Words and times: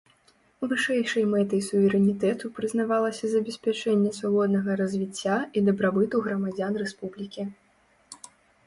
Вышэйшай 0.69 1.25
мэтай 1.33 1.61
суверэнітэту 1.67 2.51
прызнавалася 2.61 3.29
забеспячэнне 3.35 4.11
свабоднага 4.19 4.79
развіцця 4.81 5.37
і 5.59 5.65
дабрабыту 5.71 6.15
грамадзян 6.31 6.73
рэспублікі. 6.87 7.43